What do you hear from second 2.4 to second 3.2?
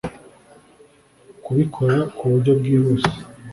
bwihuse